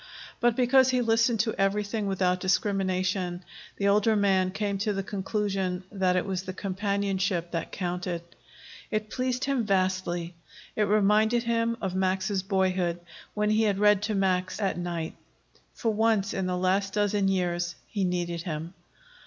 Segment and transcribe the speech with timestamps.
[0.39, 3.43] But because he listened to everything without discrimination,
[3.77, 8.23] the older man came to the conclusion that it was the companionship that counted.
[8.89, 10.33] It pleased him vastly.
[10.75, 12.99] It reminded him of Max's boyhood,
[13.35, 15.13] when he had read to Max at night.
[15.75, 18.73] For once in the last dozen years, he needed him.